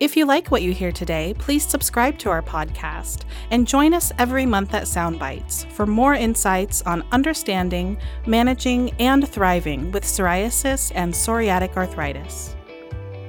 [0.00, 4.12] If you like what you hear today, please subscribe to our podcast and join us
[4.18, 11.12] every month at Soundbites for more insights on understanding, managing, and thriving with psoriasis and
[11.12, 12.56] psoriatic arthritis.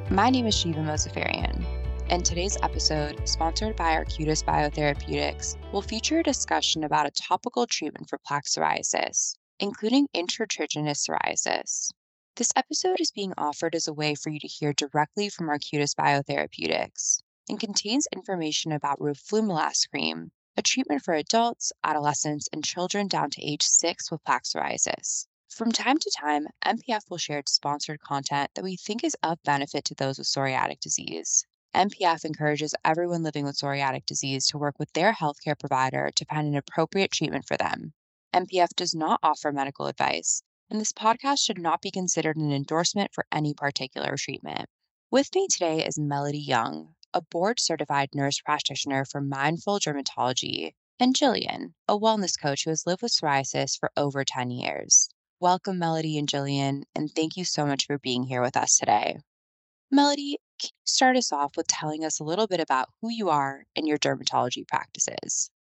[0.10, 1.64] My name is Shiva Mosafarian,
[2.10, 8.10] and today's episode, sponsored by Arcutis Biotherapeutics, will feature a discussion about a topical treatment
[8.10, 11.90] for plaque psoriasis, including intertriginous psoriasis.
[12.36, 15.94] This episode is being offered as a way for you to hear directly from Arcutis
[15.94, 23.30] Biotherapeutics and contains information about roflumilast cream, a treatment for adults, adolescents, and children down
[23.30, 25.28] to age 6 with plaque psoriasis.
[25.48, 29.86] From time to time, NPF will share sponsored content that we think is of benefit
[29.86, 31.46] to those with psoriatic disease.
[31.76, 36.48] NPF encourages everyone living with psoriatic disease to work with their healthcare provider to find
[36.48, 37.94] an appropriate treatment for them.
[38.34, 43.14] NPF does not offer medical advice and this podcast should not be considered an endorsement
[43.14, 44.70] for any particular treatment.
[45.12, 51.16] With me today is Melodie Young, a board certified nurse practitioner for mindful dermatology, and
[51.16, 55.10] Jillian, a wellness coach who has lived with psoriasis for over 10 years.
[55.40, 59.18] Welcome, Melodie and Jillian, and thank you so much for being here with us today.
[59.92, 63.30] Melodie, can you start us off with telling us a little bit about who you
[63.30, 65.52] are and your dermatology practices?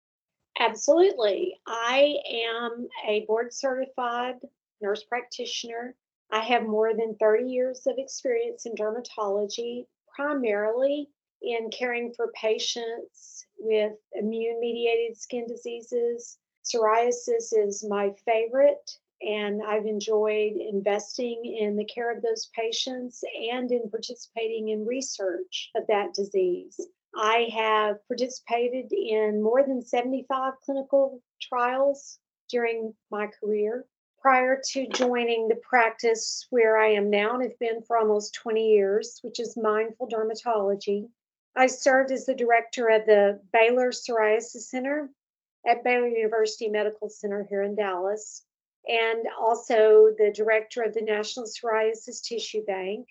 [0.59, 1.61] Absolutely.
[1.67, 2.17] I
[2.55, 4.37] am a board certified
[4.83, 5.95] nurse practitioner.
[6.31, 11.09] I have more than 30 years of experience in dermatology, primarily
[11.43, 16.39] in caring for patients with immune mediated skin diseases.
[16.65, 23.71] Psoriasis is my favorite, and I've enjoyed investing in the care of those patients and
[23.71, 26.81] in participating in research of that disease.
[27.15, 32.19] I have participated in more than 75 clinical trials
[32.49, 33.85] during my career
[34.23, 38.71] prior to joining the practice where I am now and have been for almost 20
[38.71, 41.09] years, which is Mindful Dermatology.
[41.57, 45.11] I served as the director of the Baylor Psoriasis Center
[45.67, 48.45] at Baylor University Medical Center here in Dallas,
[48.89, 53.09] and also the director of the National Psoriasis Tissue Bank.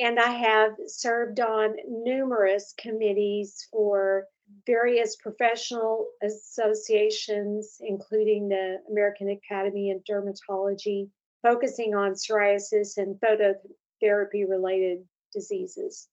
[0.00, 4.28] And I have served on numerous committees for
[4.66, 11.08] various professional associations, including the American Academy of Dermatology,
[11.42, 14.98] focusing on psoriasis and phototherapy related
[15.32, 16.08] diseases.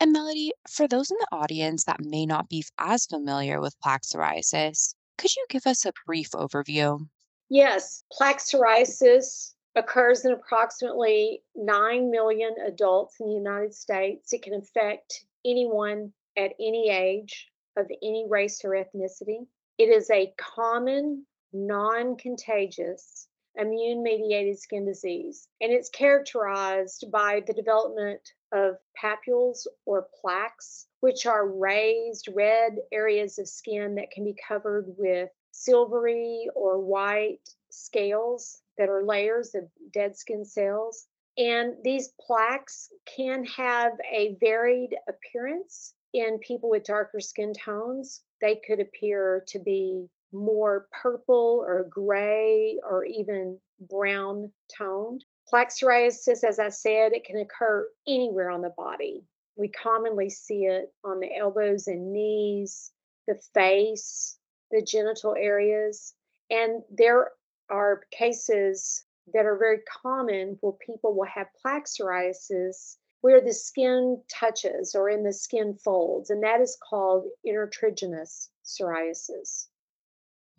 [0.00, 4.02] And Melodie, for those in the audience that may not be as familiar with plaque
[4.02, 7.06] psoriasis, could you give us a brief overview?
[7.48, 14.32] Yes, plaque psoriasis occurs in approximately 9 million adults in the United States.
[14.32, 19.46] It can affect anyone at any age, of any race or ethnicity.
[19.78, 27.52] It is a common, non contagious, immune mediated skin disease, and it's characterized by the
[27.52, 28.20] development
[28.52, 34.86] of papules or plaques, which are raised red areas of skin that can be covered
[34.96, 41.06] with silvery or white scales that are layers of dead skin cells.
[41.36, 48.60] And these plaques can have a varied appearance in people with darker skin tones, they
[48.66, 53.58] could appear to be more purple or gray or even
[53.90, 55.24] brown toned.
[55.48, 59.24] Plaque psoriasis, as I said, it can occur anywhere on the body.
[59.56, 62.92] We commonly see it on the elbows and knees,
[63.26, 64.38] the face,
[64.70, 66.14] the genital areas.
[66.50, 67.32] And there
[67.70, 74.20] are cases that are very common where people will have plaque psoriasis where the skin
[74.28, 79.68] touches or in the skin folds, and that is called intertriginous psoriasis.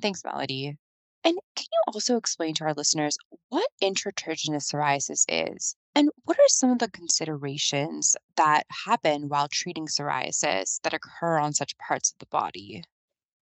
[0.01, 0.75] Thanks, Melodie.
[1.23, 5.75] And can you also explain to our listeners what intertriginous psoriasis is?
[5.93, 11.53] And what are some of the considerations that happen while treating psoriasis that occur on
[11.53, 12.83] such parts of the body?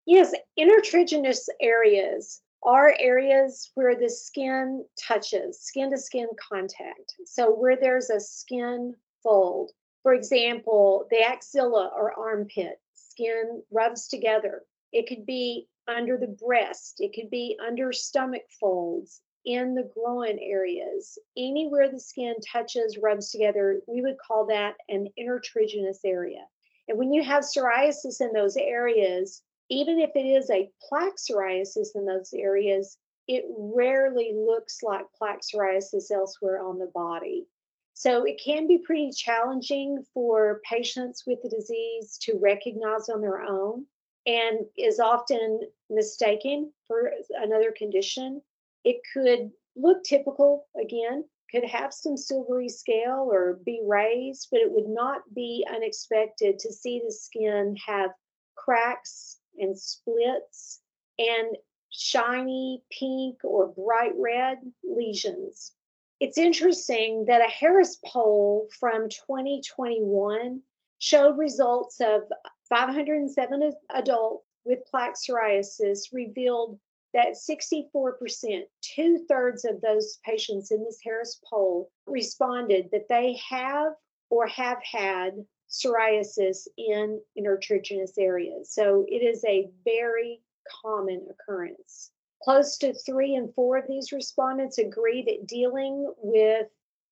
[0.06, 7.16] Yes, intertriginous areas are areas where the skin touches, skin to skin contact.
[7.26, 8.94] So, where there's a skin
[9.28, 9.72] fold.
[10.04, 14.64] For example, the axilla or armpit skin rubs together.
[14.94, 20.38] It could be under the breast, it could be under stomach folds, in the groin
[20.42, 21.18] areas.
[21.38, 26.46] Anywhere the skin touches, rubs together, we would call that an intertriginous area.
[26.88, 31.96] And when you have psoriasis in those areas, even if it is a plaque psoriasis
[31.96, 32.98] in those areas,
[33.28, 37.46] it rarely looks like plaque psoriasis elsewhere on the body.
[38.00, 43.42] So it can be pretty challenging for patients with the disease to recognize on their
[43.42, 43.88] own
[44.28, 48.44] and is often mistaken for another condition.
[48.84, 54.72] It could look typical again, could have some silvery scale or be raised, but it
[54.72, 58.12] would not be unexpected to see the skin have
[58.54, 60.82] cracks and splits
[61.18, 61.58] and
[61.90, 65.74] shiny pink or bright red lesions.
[66.20, 70.62] It's interesting that a Harris poll from 2021
[71.00, 72.24] showed results of
[72.70, 76.80] 507 adults with plaque psoriasis revealed
[77.14, 83.94] that 64%, two thirds of those patients in this Harris poll responded that they have
[84.30, 85.34] or have had
[85.70, 88.74] psoriasis in intertriginous areas.
[88.74, 90.42] So it is a very
[90.82, 92.12] common occurrence.
[92.44, 96.68] Close to three and four of these respondents agree that dealing with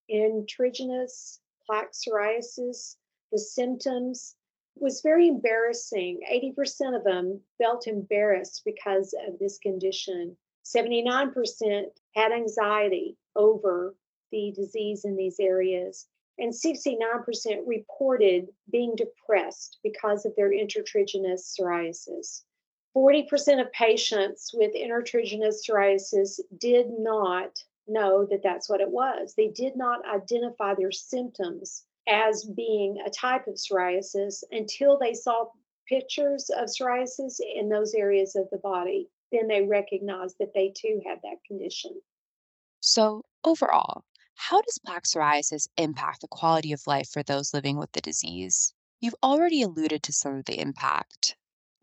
[0.10, 2.98] intertriginous plaque psoriasis,
[3.32, 4.36] the symptoms
[4.76, 6.20] was very embarrassing.
[6.32, 10.38] 80% of them felt embarrassed because of this condition.
[10.66, 11.86] 79%
[12.16, 13.96] had anxiety over
[14.32, 16.08] the disease in these areas.
[16.38, 22.44] And 69% reported being depressed because of their intertriginous psoriasis.
[22.96, 27.58] 40% of patients with intertriginous psoriasis did not
[27.88, 29.34] know that that's what it was.
[29.36, 35.48] They did not identify their symptoms as being a type of psoriasis until they saw
[35.88, 39.10] pictures of psoriasis in those areas of the body.
[39.32, 41.92] Then they recognized that they too had that condition.
[42.80, 44.04] So, overall,
[44.36, 48.74] how does plaque psoriasis impact the quality of life for those living with the disease?
[49.02, 51.36] You've already alluded to some of the impact.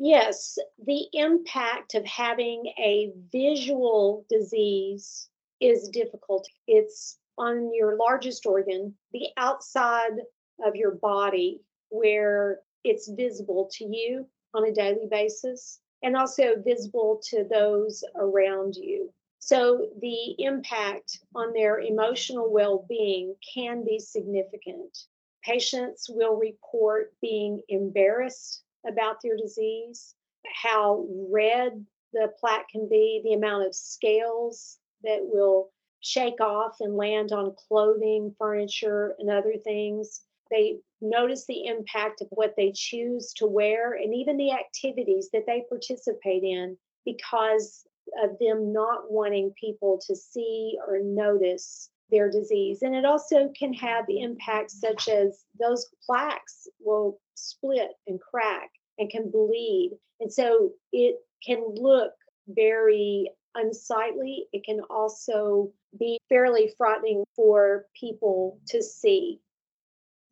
[0.04, 5.28] Yes, the impact of having a visual disease
[5.60, 6.44] is difficult.
[6.66, 10.18] It's on your largest organ, the outside
[10.58, 11.60] of your body,
[11.90, 18.74] where it's visible to you on a daily basis and also visible to those around
[18.74, 19.14] you.
[19.38, 25.06] So the impact on their emotional well being can be significant.
[25.44, 30.14] Patients will report being embarrassed about their disease,
[30.62, 35.70] how red the plaque can be, the amount of scales that will
[36.00, 40.22] shake off and land on clothing, furniture, and other things.
[40.50, 45.46] They notice the impact of what they choose to wear and even the activities that
[45.46, 47.84] they participate in because
[48.22, 52.82] of them not wanting people to see or notice their disease.
[52.82, 59.10] And it also can have impacts such as those plaques will split and crack and
[59.10, 59.92] can bleed.
[60.20, 62.12] And so it can look
[62.48, 64.46] very unsightly.
[64.52, 69.40] It can also be fairly frightening for people to see.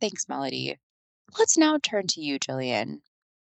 [0.00, 0.78] Thanks, Melodie.
[1.38, 3.00] Let's now turn to you, Jillian.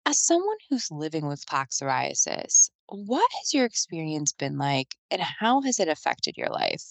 [0.06, 5.62] As someone who's living with plaque psoriasis, what has your experience been like and how
[5.62, 6.83] has it affected your life?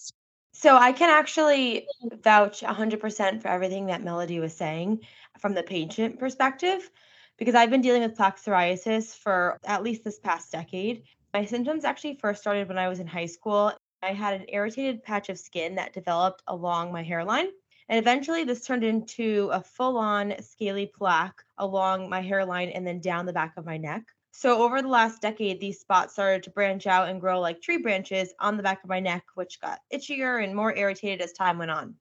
[0.57, 1.85] So I can actually
[2.23, 5.01] vouch 100% for everything that Melodie was saying
[5.37, 6.89] from the patient perspective
[7.37, 11.03] because I've been dealing with plaque psoriasis for at least this past decade.
[11.33, 13.73] My symptoms actually first started when I was in high school.
[14.01, 17.49] I had an irritated patch of skin that developed along my hairline.
[17.89, 23.01] And eventually, this turned into a full on scaly plaque along my hairline and then
[23.01, 24.03] down the back of my neck.
[24.37, 27.77] So, over the last decade, these spots started to branch out and grow like tree
[27.77, 31.57] branches on the back of my neck, which got itchier and more irritated as time
[31.57, 31.95] went on.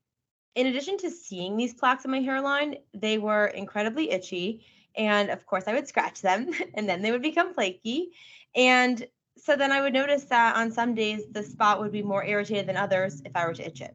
[0.57, 4.67] In addition to seeing these plaques on my hairline, they were incredibly itchy.
[4.97, 8.11] And of course, I would scratch them and then they would become flaky.
[8.57, 9.07] And
[9.39, 12.67] so then I would notice that on some days the spot would be more irritated
[12.67, 13.95] than others if I were to itch it.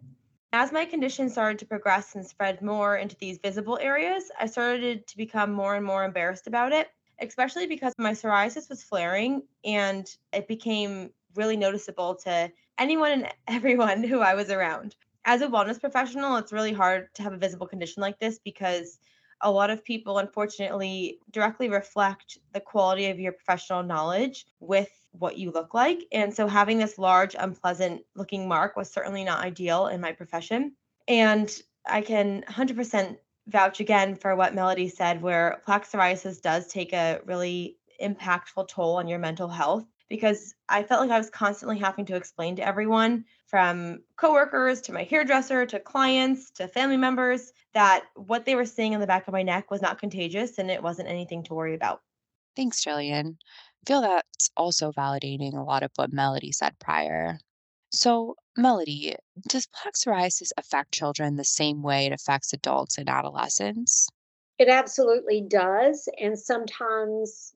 [0.54, 5.08] As my condition started to progress and spread more into these visible areas, I started
[5.08, 6.88] to become more and more embarrassed about it,
[7.22, 14.04] especially because my psoriasis was flaring and it became really noticeable to anyone and everyone
[14.04, 14.96] who I was around.
[15.26, 19.00] As a wellness professional, it's really hard to have a visible condition like this because
[19.42, 25.38] a lot of people unfortunately directly reflect the quality of your professional knowledge with what
[25.38, 26.06] you look like.
[26.12, 30.74] And so having this large, unpleasant looking mark was certainly not ideal in my profession.
[31.08, 31.50] And
[31.86, 33.18] I can 100%
[33.50, 38.98] vouch again for what Melodie said, where plaque psoriasis does take a really impactful toll
[38.98, 42.66] on your mental health because I felt like I was constantly having to explain to
[42.66, 48.66] everyone from coworkers to my hairdresser to clients to family members that what they were
[48.66, 51.54] seeing on the back of my neck was not contagious and it wasn't anything to
[51.54, 52.02] worry about.
[52.56, 53.36] Thanks, Jillian.
[53.38, 57.40] I feel that's also validating a lot of what Melodie said prior.
[57.92, 59.16] So, Melodie,
[59.48, 64.08] does plaque psoriasis affect children the same way it affects adults and adolescents?
[64.60, 67.54] It absolutely does, and sometimes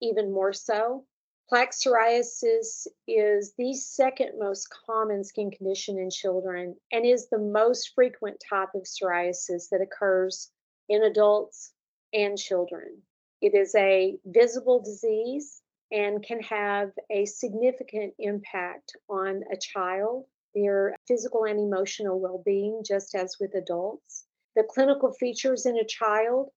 [0.00, 1.06] even more so.
[1.48, 7.92] Plaque psoriasis is the second most common skin condition in children and is the most
[7.94, 10.50] frequent type of psoriasis that occurs
[10.88, 11.72] in adults
[12.12, 13.02] and children.
[13.40, 15.61] It is a visible disease
[15.92, 22.82] and can have a significant impact on a child, their physical and emotional well being,
[22.84, 24.24] just as with adults.
[24.56, 26.48] The clinical features in a child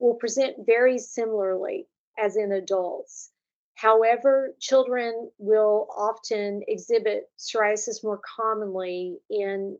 [0.00, 1.86] will present very similarly
[2.18, 3.30] as in adults.
[3.74, 9.78] However, children will often exhibit psoriasis more commonly in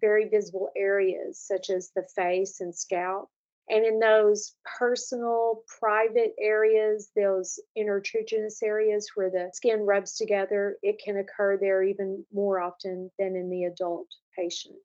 [0.00, 3.28] very visible areas such as the face and scalp.
[3.68, 11.00] And in those personal, private areas, those intertriginous areas where the skin rubs together, it
[11.02, 14.76] can occur there even more often than in the adult patient.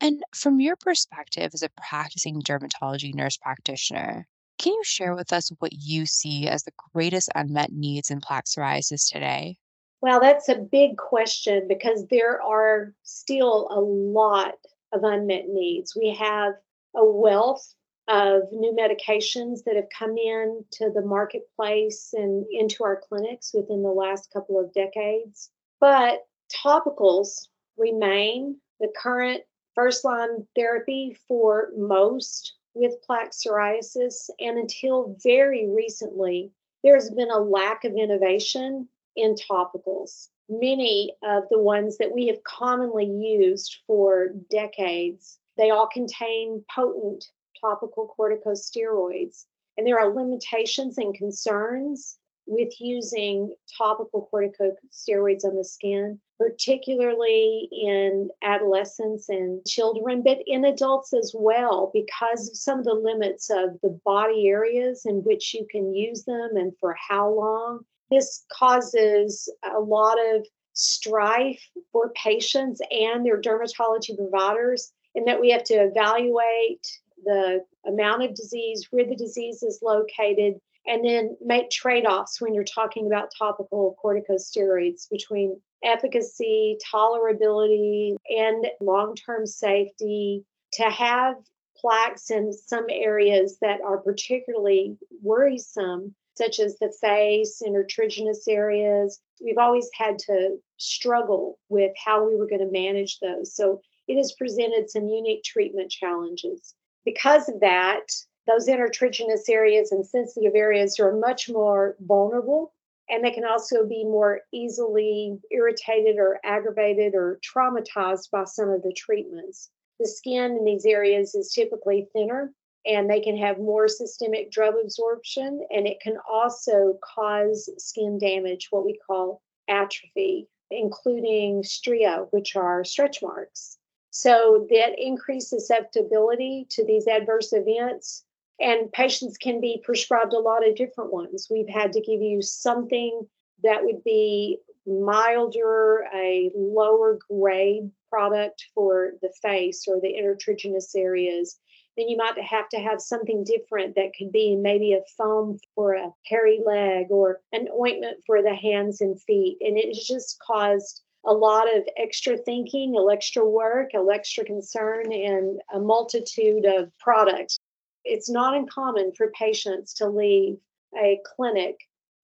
[0.00, 4.26] And from your perspective as a practicing dermatology nurse practitioner,
[4.58, 8.46] can you share with us what you see as the greatest unmet needs in plaque
[8.46, 9.58] psoriasis today?
[10.00, 14.54] Well, that's a big question because there are still a lot
[14.92, 15.96] of unmet needs.
[15.96, 16.54] We have
[16.96, 17.74] a wealth
[18.08, 23.82] of new medications that have come in to the marketplace and into our clinics within
[23.82, 25.50] the last couple of decades.
[25.80, 26.26] But
[26.64, 29.42] topicals remain the current
[29.74, 34.28] first line therapy for most with plaque psoriasis.
[34.40, 36.50] And until very recently,
[36.82, 40.28] there's been a lack of innovation in topicals.
[40.48, 47.26] Many of the ones that we have commonly used for decades, they all contain potent
[47.62, 49.44] topical corticosteroids.
[49.78, 58.28] And there are limitations and concerns with using topical corticosteroids on the skin, particularly in
[58.42, 63.80] adolescents and children, but in adults as well, because of some of the limits of
[63.82, 67.84] the body areas in which you can use them and for how long.
[68.10, 75.50] This causes a lot of strife for patients and their dermatology providers, in that we
[75.50, 76.86] have to evaluate
[77.24, 80.54] the amount of disease, where the disease is located,
[80.86, 88.66] and then make trade offs when you're talking about topical corticosteroids between efficacy, tolerability, and
[88.80, 90.44] long term safety.
[90.74, 91.36] To have
[91.76, 99.20] plaques in some areas that are particularly worrisome, such as the face, and intertriginous areas,
[99.44, 103.54] we've always had to struggle with how we were going to manage those.
[103.54, 106.74] So it has presented some unique treatment challenges.
[107.04, 108.06] Because of that,
[108.46, 112.72] those intertriginous areas and sensitive areas are much more vulnerable
[113.08, 118.82] and they can also be more easily irritated or aggravated or traumatized by some of
[118.82, 119.70] the treatments.
[120.00, 122.52] The skin in these areas is typically thinner
[122.86, 128.68] and they can have more systemic drug absorption and it can also cause skin damage,
[128.70, 133.78] what we call atrophy, including stria, which are stretch marks.
[134.12, 138.24] So that increased susceptibility to these adverse events
[138.60, 141.48] and patients can be prescribed a lot of different ones.
[141.50, 143.26] We've had to give you something
[143.62, 151.58] that would be milder, a lower grade product for the face or the intertriginous areas.
[151.96, 155.94] Then you might have to have something different that could be maybe a foam for
[155.94, 159.56] a hairy leg or an ointment for the hands and feet.
[159.62, 165.78] And it's just caused a lot of extra thinking, extra work, extra concern, and a
[165.78, 167.58] multitude of products
[168.04, 170.56] it's not uncommon for patients to leave
[170.96, 171.76] a clinic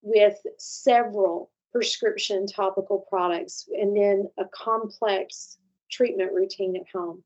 [0.03, 5.59] with several prescription topical products and then a complex
[5.91, 7.23] treatment routine at home.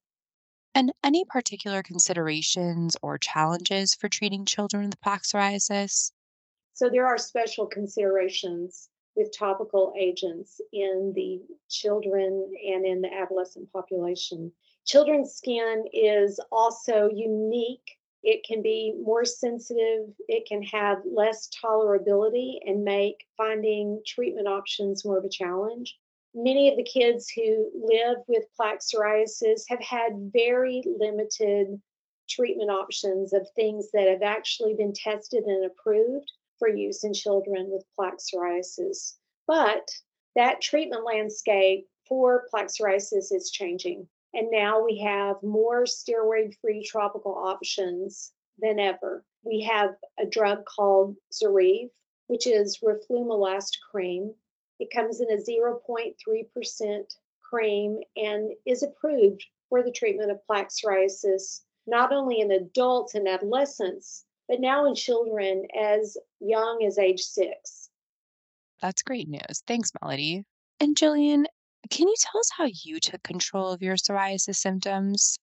[0.75, 6.13] And any particular considerations or challenges for treating children with plaque psoriasis?
[6.75, 13.71] So, there are special considerations with topical agents in the children and in the adolescent
[13.73, 14.53] population.
[14.85, 22.59] Children's skin is also unique it can be more sensitive, it can have less tolerability
[22.65, 25.99] and make finding treatment options more of a challenge.
[26.35, 31.81] Many of the kids who live with plaque psoriasis have had very limited
[32.29, 36.31] treatment options of things that have actually been tested and approved
[36.63, 39.17] for use in children with plaque psoriasis.
[39.49, 39.91] But
[40.37, 44.07] that treatment landscape for plaque psoriasis is changing.
[44.33, 49.25] And now we have more steroid free topical options than ever.
[49.45, 51.91] We have a drug called Zoryve,
[52.29, 54.33] which is roflumilast cream.
[54.79, 61.63] It comes in a 0.3% cream and is approved for the treatment of plaque psoriasis,
[61.89, 67.89] not only in adults and adolescents, but now in children as young as age six.
[68.83, 69.63] That's great news.
[69.67, 70.45] Thanks, Melodie.
[70.79, 71.47] And Jillian,
[71.89, 75.39] can you tell us how you took control of your psoriasis symptoms?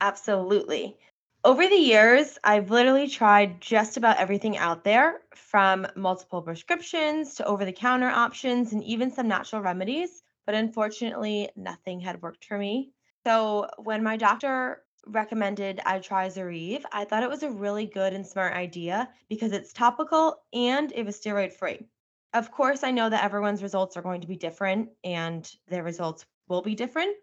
[0.00, 0.96] Absolutely.
[1.44, 7.44] Over the years, I've literally tried just about everything out there from multiple prescriptions to
[7.44, 12.56] over the counter options and even some natural remedies, but unfortunately, nothing had worked for
[12.56, 12.92] me.
[13.26, 18.12] So, when my doctor recommended I try Zoryve, I thought it was a really good
[18.12, 21.86] and smart idea because it's topical and it was steroid free.
[22.34, 26.26] Of course, I know that everyone's results are going to be different and their results
[26.48, 27.16] will be different.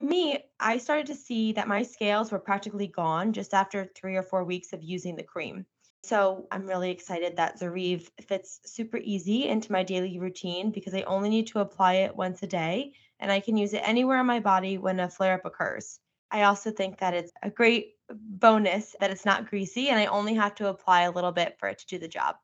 [0.00, 4.22] Me, I started to see that my scales were practically gone just after three or
[4.22, 5.66] four weeks of using the cream.
[6.04, 11.02] So I'm really excited that Zoryve fits super easy into my daily routine because I
[11.02, 14.26] only need to apply it once a day and I can use it anywhere on
[14.26, 15.98] my body when a flare up occurs.
[16.30, 20.34] I also think that it's a great bonus that it's not greasy and I only
[20.34, 22.36] have to apply a little bit for it to do the job.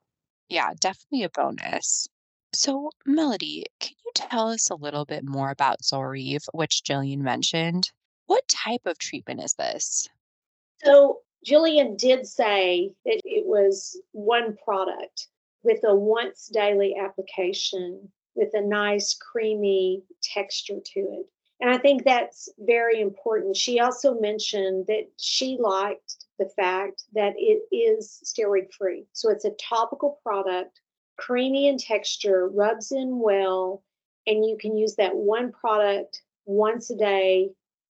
[0.49, 2.09] Yeah, definitely a bonus.
[2.55, 7.91] So, Melodie, can you tell us a little bit more about Zoryve, which Jillian mentioned?
[8.27, 10.09] What type of treatment is this?
[10.85, 15.29] So, Jillian did say that it was one product
[15.63, 21.27] with a once daily application with a nice creamy texture to it.
[21.63, 23.57] And I think that's very important.
[23.57, 29.07] She also mentioned that she liked the fact that it is steroid free.
[29.13, 30.81] So it's a topical product
[31.17, 33.85] creamy in texture, rubs in well,
[34.27, 37.51] and you can use that one product once a day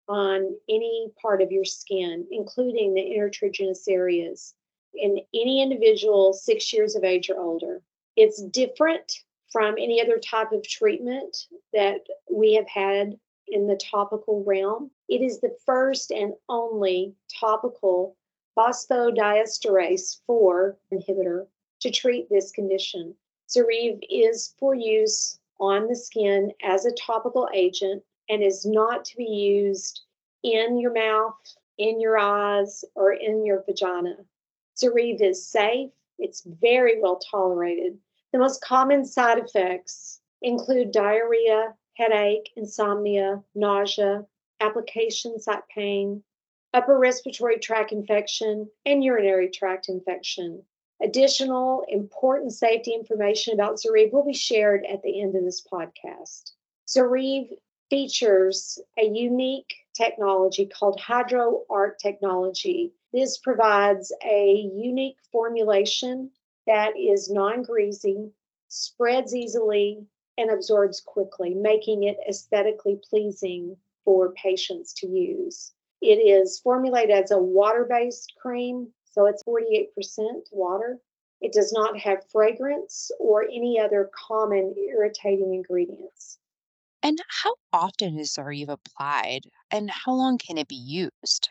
[0.09, 4.53] on any part of your skin, including the intertriginous areas,
[4.95, 7.81] in any individual six years of age or older.
[8.17, 9.13] It's different
[9.53, 11.37] from any other type of treatment
[11.73, 13.15] that we have had
[13.51, 14.91] in the topical realm.
[15.09, 18.17] It is the first and only topical
[18.57, 21.47] phosphodiesterase 4 inhibitor
[21.81, 23.15] to treat this condition.
[23.49, 29.17] Zoryve is for use on the skin as a topical agent and is not to
[29.17, 30.03] be used
[30.43, 31.35] in your mouth,
[31.79, 34.17] in your eyes, or in your vagina.
[34.77, 37.99] Zoryve is safe, it's very well tolerated.
[38.33, 44.25] The most common side effects include diarrhea, headache, insomnia, nausea,
[44.61, 46.23] application site pain,
[46.73, 50.63] upper respiratory tract infection, and urinary tract infection.
[51.03, 56.53] Additional important safety information about Zoryve will be shared at the end of this podcast.
[56.89, 57.51] Zoryve
[57.91, 62.95] features a unique technology called HydroARQ technology.
[63.13, 66.31] This provides a unique formulation
[66.67, 68.31] that is non greasy,
[68.69, 70.07] spreads easily,
[70.41, 75.73] and absorbs quickly, making it aesthetically pleasing for patients to use.
[76.01, 79.89] It is formulated as a water based cream so it's 48%
[80.53, 80.99] water.
[81.41, 86.39] It does not have fragrance or any other common irritating ingredients.
[87.03, 91.49] And how often is Zoryve applied and how long can it be used?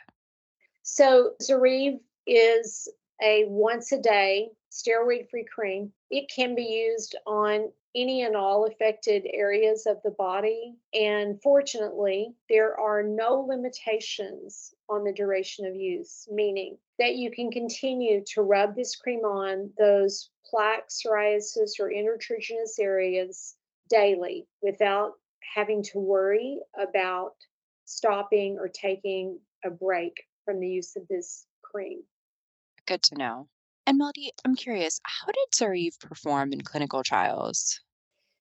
[0.84, 2.88] So, Zoryve is
[3.22, 5.92] a once a day steroid free cream.
[6.10, 10.76] It can be used on any and all affected areas of the body.
[10.94, 17.52] And fortunately, there are no limitations on the duration of use, meaning that you can
[17.52, 23.56] continue to rub this cream on those plaque, psoriasis, or intertriginous areas
[23.90, 25.14] daily without
[25.56, 27.34] having to worry about
[27.86, 30.14] stopping or taking a break
[30.46, 32.02] from the use of this cream.
[32.86, 33.48] Good to know.
[33.90, 37.80] And Melodie, I'm curious, how did Zoryve perform in clinical trials?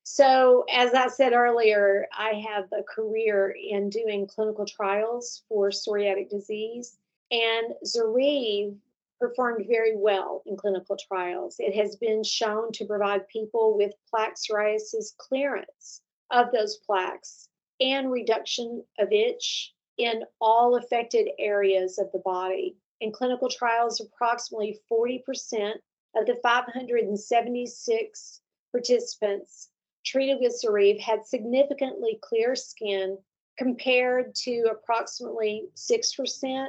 [0.03, 6.29] So, as I said earlier, I have a career in doing clinical trials for psoriatic
[6.29, 6.99] disease,
[7.31, 8.77] and Zoryve
[9.19, 11.57] performed very well in clinical trials.
[11.59, 17.49] It has been shown to provide people with plaque psoriasis clearance of those plaques
[17.81, 24.81] and reduction of itch in all affected areas of the body in clinical trials, approximately
[24.91, 25.75] 40%
[26.17, 28.41] of the 576
[28.73, 29.69] participants
[30.05, 33.19] treated with Zoryve had significantly clear skin
[33.59, 36.67] compared to approximately 6%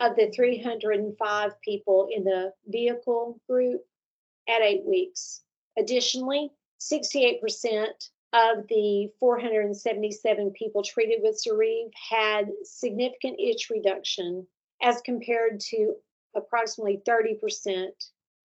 [0.00, 3.82] of the 305 people in the vehicle group
[4.48, 5.42] at eight weeks.
[5.78, 7.86] Additionally, 68%
[8.32, 14.46] of the 477 people treated with Zoryve had significant itch reduction
[14.82, 15.94] as compared to
[16.34, 17.88] approximately 30%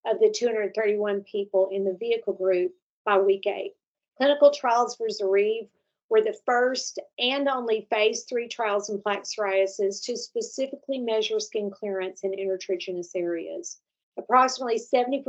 [0.06, 2.72] of the 231 people in the vehicle group
[3.06, 3.74] by week eight.
[4.18, 5.68] Clinical trials for Zoryve
[6.10, 11.70] were the first and only phase three trials in plaque psoriasis to specifically measure skin
[11.70, 13.80] clearance in intertriginous areas.
[14.18, 15.24] Approximately 70%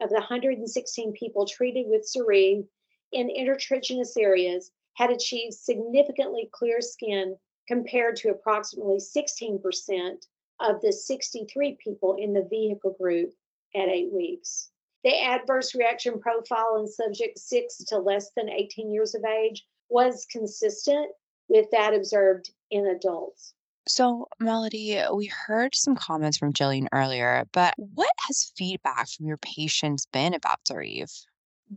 [0.00, 2.66] of the 116 people treated with Zoryve
[3.12, 7.36] in intertriginous areas had achieved significantly clear skin
[7.66, 10.26] compared to approximately 16%
[10.60, 13.30] of the 63 people in the vehicle group
[13.74, 14.70] at eight weeks.
[15.02, 20.26] The adverse reaction profile in subjects 6 to less than 18 years of age was
[20.30, 21.10] consistent
[21.48, 23.54] with that observed in adults.
[23.88, 29.38] So, Melodie, we heard some comments from Jillian earlier, but what has feedback from your
[29.38, 31.10] patients been about Zoryve?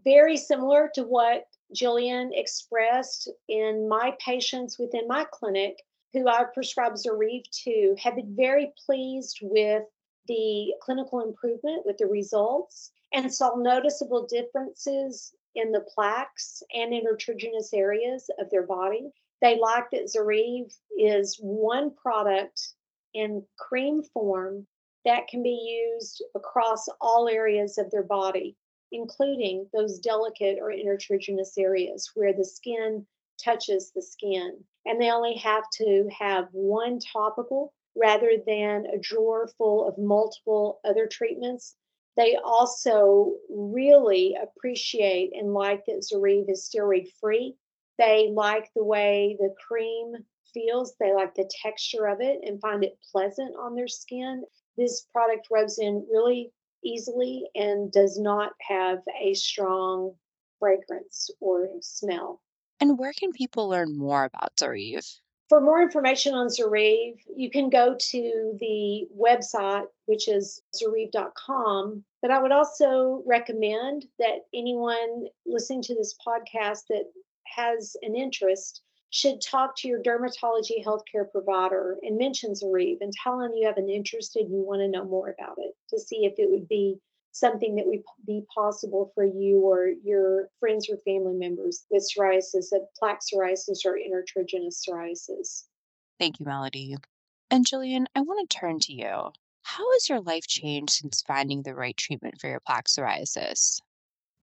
[0.03, 5.77] Very similar to what Jillian expressed in my patients within my clinic
[6.13, 9.83] who I've prescribed Zoryve to have been very pleased with
[10.27, 17.73] the clinical improvement, with the results, and saw noticeable differences in the plaques and intertriginous
[17.73, 19.11] areas of their body.
[19.41, 22.73] They like that Zoryve is one product
[23.13, 24.65] in cream form
[25.05, 28.55] that can be used across all areas of their body,
[28.91, 33.05] including those delicate or intertriginous areas where the skin
[33.43, 34.63] touches the skin.
[34.85, 40.79] And they only have to have one topical rather than a drawer full of multiple
[40.83, 41.75] other treatments.
[42.15, 47.55] They also really appreciate and like that Zoryve is steroid free
[47.97, 50.13] they like the way the cream
[50.53, 54.43] feels, they like the texture of it and find it pleasant on their skin.
[54.77, 56.51] This product rubs in really
[56.83, 60.15] easily and does not have a strong
[60.59, 62.41] fragrance or smell.
[62.83, 65.21] And where can people learn more about Zoryve?
[65.47, 72.03] For more information on Zoryve, you can go to the website, which is zoryve.com.
[72.21, 77.05] But I would also recommend that anyone listening to this podcast that
[77.55, 83.39] has an interest should talk to your dermatology healthcare provider and mention Zoryve and tell
[83.39, 86.25] them you have an interest and you want to know more about it to see
[86.25, 86.99] if it would be
[87.33, 92.67] something that would be possible for you or your friends or family members with psoriasis,
[92.97, 95.63] plaque psoriasis or intertriginous psoriasis.
[96.19, 96.95] Thank you, Melodie.
[97.51, 99.31] And Jillian, I want to turn to you.
[99.63, 103.79] How has your life changed since finding the right treatment for your plaque psoriasis?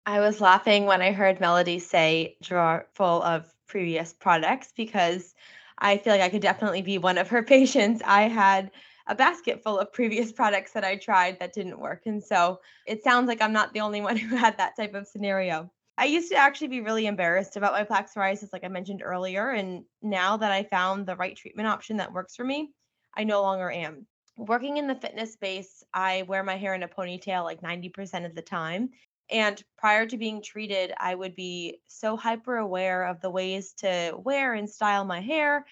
[0.05, 5.35] I was laughing when I heard Melodie say drawer full of previous products because
[5.77, 8.01] I feel like I could definitely be one of her patients.
[8.03, 8.71] I had
[9.09, 12.03] a basket full of previous products that I tried that didn't work.
[12.05, 15.07] And so it sounds like I'm not the only one who had that type of
[15.07, 15.69] scenario.
[15.97, 19.49] I used to actually be really embarrassed about my plaque psoriasis, like I mentioned earlier.
[19.49, 22.71] And now that I found the right treatment option that works for me,
[23.17, 24.07] I no longer am.
[24.37, 28.33] Working in the fitness space, I wear my hair in a ponytail like 90% of
[28.33, 28.91] the time.
[29.29, 34.13] And prior to being treated, I would be so hyper aware of the ways to
[34.17, 35.65] wear and style my hair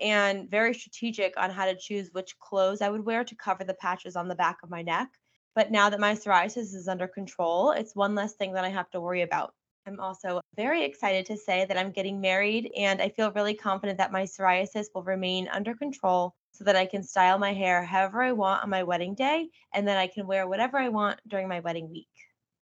[0.00, 3.74] and very strategic on how to choose which clothes I would wear to cover the
[3.74, 5.08] patches on the back of my neck.
[5.54, 8.90] But now that my psoriasis is under control, it's one less thing that I have
[8.90, 9.54] to worry about.
[9.86, 13.98] I'm also very excited to say that I'm getting married and I feel really confident
[13.98, 18.22] that my psoriasis will remain under control so that I can style my hair however
[18.22, 21.48] I want on my wedding day and that I can wear whatever I want during
[21.48, 22.08] my wedding week.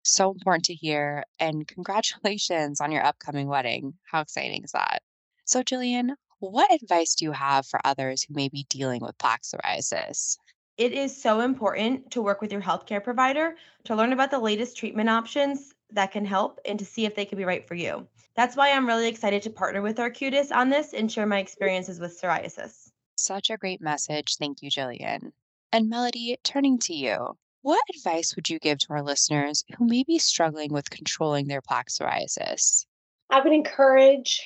[0.03, 1.23] So important to hear.
[1.39, 3.93] And congratulations on your upcoming wedding.
[4.03, 5.03] How exciting is that?
[5.45, 6.11] So, Jillian,
[6.49, 10.37] what advice do you have for others who may be dealing with plaque psoriasis?
[10.77, 14.77] It is so important to work with your healthcare provider to learn about the latest
[14.77, 18.07] treatment options that can help and to see if they can be right for you.
[18.35, 21.99] That's why I'm really excited to partner with Arcutis on this and share my experiences
[21.99, 22.89] with psoriasis.
[23.17, 24.37] Such a great message.
[24.37, 25.31] Thank you, Jillian.
[25.71, 30.03] And Melodie, turning to you, what advice would you give to our listeners who may
[30.03, 32.85] be struggling with controlling their plaque psoriasis?
[33.29, 34.41] I would encourage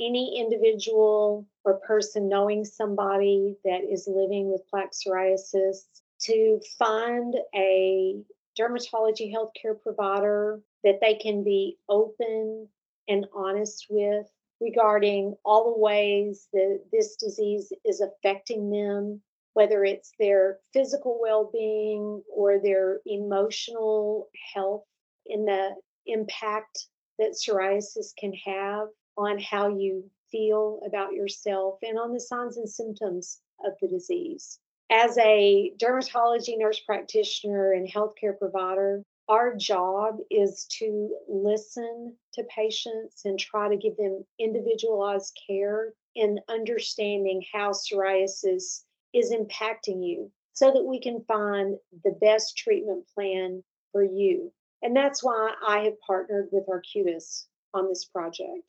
[0.00, 5.84] any individual or person knowing somebody that is living with plaque psoriasis
[6.20, 8.16] to find a
[8.58, 12.68] dermatology healthcare provider that they can be open
[13.08, 14.26] and honest with
[14.60, 19.20] regarding all the ways that this disease is affecting them
[19.58, 24.84] whether it's their physical well being or their emotional health,
[25.26, 25.74] in the
[26.06, 26.86] impact
[27.18, 28.86] that psoriasis can have
[29.18, 34.60] on how you feel about yourself and on the signs and symptoms of the disease.
[34.90, 43.26] As a dermatology nurse practitioner and healthcare provider, our job is to listen to patients
[43.26, 50.72] and try to give them individualized care in understanding how psoriasis is impacting you so
[50.72, 54.52] that we can find the best treatment plan for you.
[54.82, 58.62] And that's why I have partnered with Arcutis on this project.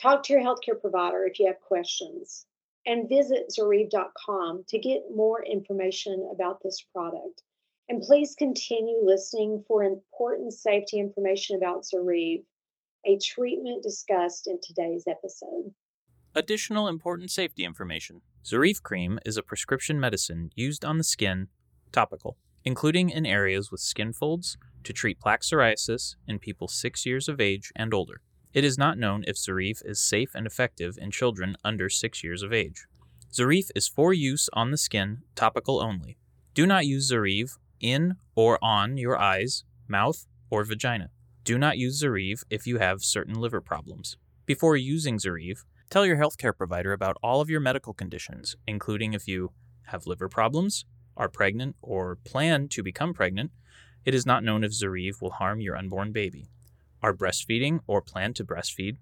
[0.00, 2.46] Talk to your healthcare provider if you have questions
[2.86, 7.42] and visit Zoryve.com to get more information about this product.
[7.90, 12.44] And please continue listening for important safety information about Zoryve,
[13.04, 15.74] a treatment discussed in today's episode.
[16.34, 18.22] Additional important safety information.
[18.42, 21.48] Zoryve cream is a prescription medicine used on the skin,
[21.92, 27.28] topical, including in areas with skin folds, to treat plaque psoriasis in people 6 years
[27.28, 28.22] of age and older.
[28.52, 32.42] It is not known if Zoryve is safe and effective in children under 6 years
[32.42, 32.86] of age.
[33.32, 36.16] Zoryve is for use on the skin, topical only.
[36.52, 41.10] Do not use Zoryve in or on your eyes, mouth, or vagina.
[41.44, 44.16] Do not use Zoryve if you have certain liver problems.
[44.46, 49.28] Before using Zoryve, tell your healthcare provider about all of your medical conditions, including if
[49.28, 49.52] you
[49.84, 50.84] have liver problems,
[51.16, 53.52] are pregnant, or plan to become pregnant.
[54.04, 56.48] It is not known if Zoryve will harm your unborn baby.
[57.02, 58.96] Are breastfeeding or plan to breastfeed.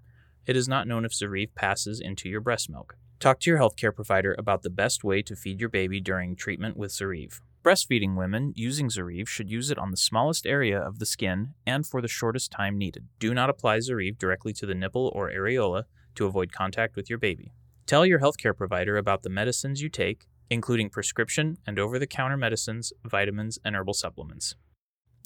[0.46, 2.96] It is not known if Zoryve passes into your breast milk.
[3.20, 6.76] Talk to your healthcare provider about the best way to feed your baby during treatment
[6.76, 7.40] with Zoryve.
[7.64, 11.84] Breastfeeding women using Zoryve should use it on the smallest area of the skin and
[11.84, 13.08] for the shortest time needed.
[13.18, 15.84] Do not apply Zoryve directly to the nipple or areola
[16.14, 17.52] to avoid contact with your baby.
[17.86, 22.36] Tell your healthcare provider about the medicines you take, including prescription and over the counter
[22.36, 24.54] medicines, vitamins, and herbal supplements.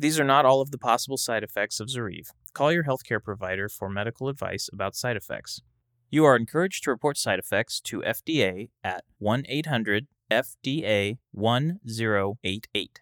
[0.02, 2.32] These are not all of the possible side effects of Zoryve.
[2.54, 5.62] Call your healthcare provider for medical advice about side effects.
[6.10, 13.00] You are encouraged to report side effects to FDA at 1 800 FDA 1088.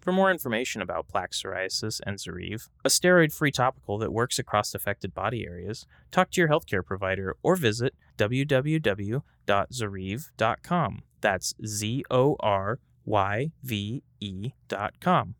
[0.00, 4.74] For more information about plaque psoriasis and Zoryve, a steroid free topical that works across
[4.74, 11.02] affected body areas, talk to your healthcare provider or visit www.zoryve.com.
[11.20, 15.36] That's Z O R Y V E.com.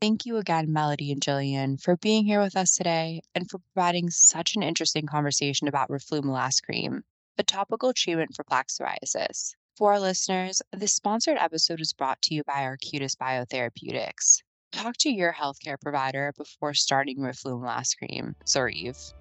[0.00, 4.08] Thank you again, Melodie and Jillian, for being here with us today and for providing
[4.08, 7.04] such an interesting conversation about Roflumilast cream,
[7.36, 9.52] a topical treatment for plaque psoriasis.
[9.76, 14.38] For our listeners, this sponsored episode is brought to you by Arcutis Biotherapeutics.
[14.72, 19.12] Talk to your healthcare provider before starting Roflumilast cream, Zoryve.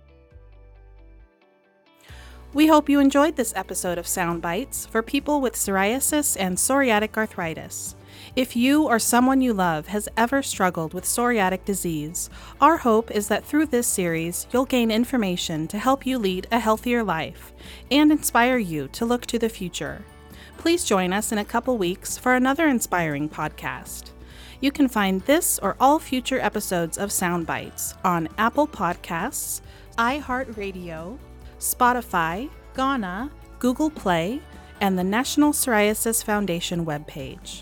[2.54, 7.18] We hope you enjoyed this episode of Sound Bites for people with psoriasis and psoriatic
[7.18, 7.96] arthritis.
[8.36, 12.30] If you or someone you love has ever struggled with psoriatic disease,
[12.62, 16.60] our hope is that through this series you'll gain information to help you lead a
[16.60, 17.52] healthier life
[17.90, 20.04] and inspire you to look to the future.
[20.58, 24.12] Please join us in a couple weeks for another inspiring podcast.
[24.62, 29.62] You can find this or all future episodes of Soundbites on Apple Podcasts,
[29.98, 31.18] iHeartRadio,
[31.60, 34.42] Spotify, Gaana, Google Play,
[34.82, 37.62] and the National Psoriasis Foundation webpage.